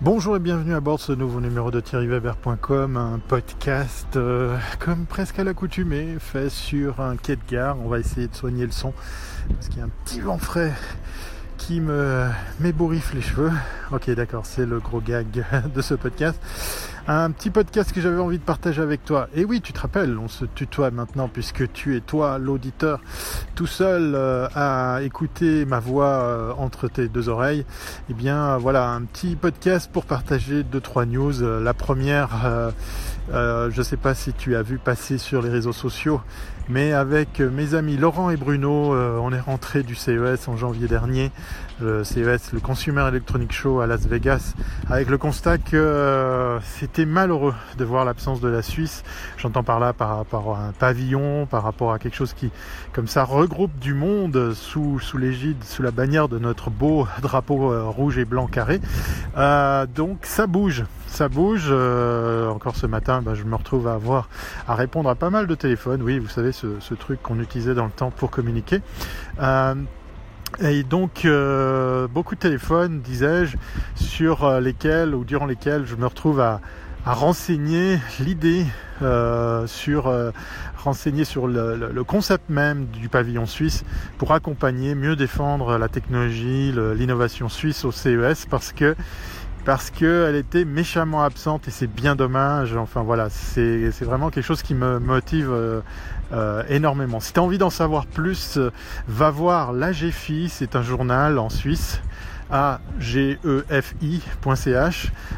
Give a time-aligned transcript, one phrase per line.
[0.00, 5.06] Bonjour et bienvenue à bord de ce nouveau numéro de thierryweber.com, un podcast euh, comme
[5.06, 7.76] presque à l'accoutumée, fait sur un quai de gare.
[7.84, 8.92] On va essayer de soigner le son
[9.48, 10.72] parce qu'il y a un petit vent frais
[11.56, 12.28] qui me
[12.60, 13.50] m'ébouriffe les cheveux.
[13.90, 16.40] Ok, d'accord, c'est le gros gag de ce podcast.
[17.10, 19.30] Un petit podcast que j'avais envie de partager avec toi.
[19.34, 23.00] Et oui, tu te rappelles, on se tutoie maintenant puisque tu es toi, l'auditeur,
[23.54, 27.64] tout seul euh, à écouter ma voix euh, entre tes deux oreilles.
[28.10, 31.42] Eh bien, voilà, un petit podcast pour partager deux trois news.
[31.42, 32.28] Euh, la première,
[33.32, 36.20] je ne sais pas si tu as vu passer sur les réseaux sociaux,
[36.68, 41.30] mais avec mes amis Laurent et Bruno, on est rentré du CES en janvier dernier
[41.80, 44.54] le CES, le Consumer Electronic Show à Las Vegas,
[44.90, 46.60] avec le constat que euh,
[47.06, 49.04] malheureux de voir l'absence de la Suisse.
[49.36, 52.50] J'entends par là par rapport à un pavillon, par rapport à quelque chose qui,
[52.92, 57.72] comme ça, regroupe du monde sous, sous l'égide, sous la bannière de notre beau drapeau
[57.72, 58.80] euh, rouge et blanc carré.
[59.36, 61.70] Euh, donc ça bouge, ça bouge.
[61.70, 64.28] encore ce matin, bah, je me retrouve à avoir
[64.66, 66.02] à répondre à pas mal de téléphones.
[66.02, 68.80] Oui, vous savez ce, truc qu'on utilisait dans le temps pour communiquer.
[70.60, 73.56] Et donc euh, beaucoup de téléphones, disais-je,
[73.94, 76.60] sur euh, lesquels ou durant lesquels je me retrouve à,
[77.12, 78.66] renseigner l'idée
[79.02, 80.12] euh, sur
[80.78, 83.84] renseigner sur le, concept même du pavillon suisse
[84.16, 88.94] pour accompagner, mieux défendre la technologie, l'innovation suisse au CES parce que
[89.68, 92.74] parce qu'elle était méchamment absente et c'est bien dommage.
[92.74, 95.82] Enfin voilà, c'est vraiment quelque chose qui me motive euh,
[96.32, 97.20] euh, énormément.
[97.20, 98.70] Si tu as envie d'en savoir plus, euh,
[99.08, 102.00] va voir l'AGFI, c'est un journal en Suisse
[102.50, 103.92] agefi.ch.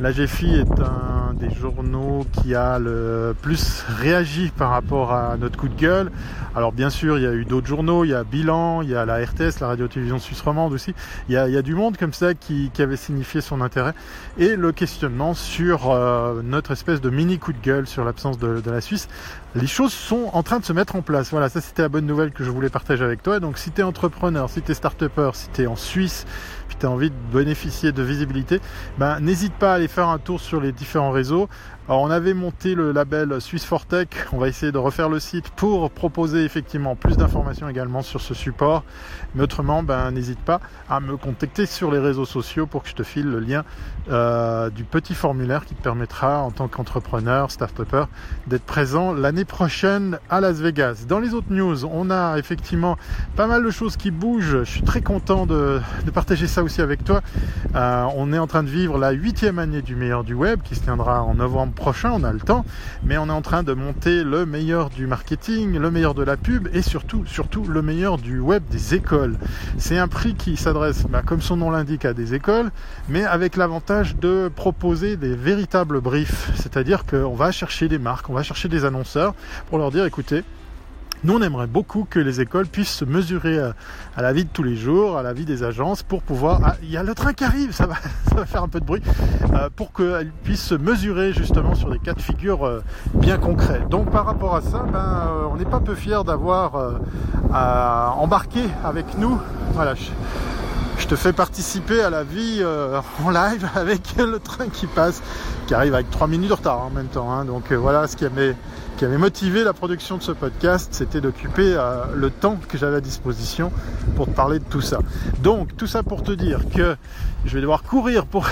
[0.00, 5.58] La GFI est un des journaux qui a le plus réagi par rapport à notre
[5.58, 6.10] coup de gueule.
[6.54, 8.94] Alors bien sûr, il y a eu d'autres journaux, il y a Bilan, il y
[8.94, 10.94] a la RTS, la radio-télévision suisse romande aussi.
[11.28, 13.94] Il y, a, du monde comme ça qui, avait signifié son intérêt.
[14.38, 18.60] Et le questionnement sur euh, notre espèce de mini coup de gueule sur l'absence de,
[18.60, 19.08] de la Suisse.
[19.54, 21.30] Les choses sont en train de se mettre en place.
[21.30, 23.40] Voilà, ça c'était la bonne nouvelle que je voulais partager avec toi.
[23.40, 26.26] Donc si tu es entrepreneur, si tu es start-upper, si tu es en Suisse,
[26.86, 28.60] envie de bénéficier de visibilité,
[28.98, 31.48] ben, n'hésite pas à aller faire un tour sur les différents réseaux.
[31.92, 35.50] Alors, on avait monté le label Swiss Tech, on va essayer de refaire le site
[35.50, 38.82] pour proposer effectivement plus d'informations également sur ce support.
[39.34, 42.94] Mais autrement, ben, n'hésite pas à me contacter sur les réseaux sociaux pour que je
[42.94, 43.66] te file le lien
[44.10, 48.04] euh, du petit formulaire qui te permettra en tant qu'entrepreneur, start-upper,
[48.46, 51.04] d'être présent l'année prochaine à Las Vegas.
[51.06, 52.96] Dans les autres news, on a effectivement
[53.36, 54.64] pas mal de choses qui bougent.
[54.64, 55.78] Je suis très content de,
[56.14, 57.20] partager ça aussi avec toi.
[57.74, 60.74] Euh, on est en train de vivre la huitième année du meilleur du web qui
[60.74, 62.64] se tiendra en novembre prochain, on a le temps,
[63.02, 66.36] mais on est en train de monter le meilleur du marketing, le meilleur de la
[66.36, 69.36] pub et surtout, surtout le meilleur du web des écoles.
[69.78, 72.70] C'est un prix qui s'adresse, bah, comme son nom l'indique, à des écoles,
[73.08, 78.34] mais avec l'avantage de proposer des véritables briefs, c'est-à-dire qu'on va chercher des marques, on
[78.34, 79.34] va chercher des annonceurs
[79.68, 80.44] pour leur dire, écoutez,
[81.24, 84.64] nous, on aimerait beaucoup que les écoles puissent se mesurer à, la vie de tous
[84.64, 86.60] les jours, à la vie des agences, pour pouvoir...
[86.64, 87.94] Ah, il y a le train qui arrive, ça va,
[88.28, 89.02] ça va faire un peu de bruit,
[89.54, 92.82] euh, pour qu'elles puissent se mesurer justement sur des cas de figure euh,
[93.14, 93.82] bien concrets.
[93.88, 97.00] Donc par rapport à ça, ben, euh, on n'est pas peu fiers d'avoir
[98.18, 99.38] embarqué avec nous.
[99.74, 99.94] Voilà,
[101.12, 105.22] te fais participer à la vie en live avec le train qui passe,
[105.66, 107.30] qui arrive avec 3 minutes de retard en même temps.
[107.30, 107.44] Hein.
[107.44, 108.54] Donc voilà ce qui mis
[108.96, 112.96] qui avait motivé la production de ce podcast, c'était d'occuper euh, le temps que j'avais
[112.96, 113.72] à disposition
[114.16, 115.00] pour te parler de tout ça.
[115.40, 116.96] Donc tout ça pour te dire que
[117.44, 118.48] je vais devoir courir pour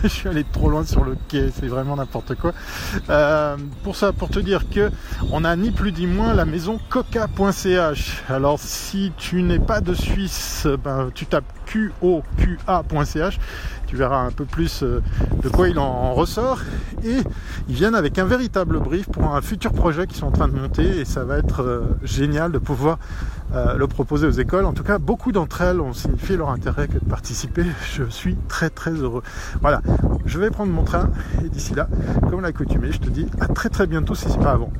[0.02, 2.52] je suis allé trop loin sur le quai, c'est vraiment n'importe quoi.
[3.10, 4.90] Euh, pour ça, pour te dire que
[5.30, 8.22] on a ni plus ni moins la maison coca.ch.
[8.28, 13.38] Alors si tu n'es pas de Suisse, ben, tu tapes qoqa.ch
[13.90, 15.02] tu verras un peu plus euh,
[15.42, 16.60] de quoi il en ressort.
[17.02, 17.16] Et
[17.68, 20.54] ils viennent avec un véritable brief pour un futur projet qu'ils sont en train de
[20.54, 22.98] monter et ça va être euh, génial de pouvoir
[23.52, 24.64] le proposer aux écoles.
[24.64, 27.64] En tout cas, beaucoup d'entre elles ont signifié leur intérêt que de participer.
[27.94, 29.22] Je suis très très heureux.
[29.60, 29.82] Voilà,
[30.26, 31.10] je vais prendre mon train
[31.44, 31.88] et d'ici là,
[32.28, 34.72] comme l'accoutumée, je te dis à très très bientôt si c'est pas avant.